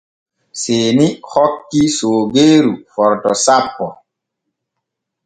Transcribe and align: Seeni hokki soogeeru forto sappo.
Seeni 0.61 1.09
hokki 1.33 1.81
soogeeru 1.97 2.71
forto 2.95 3.31
sappo. 3.45 3.87